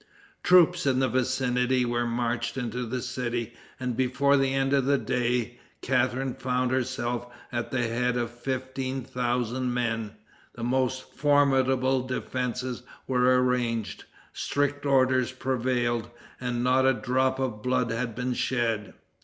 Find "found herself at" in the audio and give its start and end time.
6.33-7.69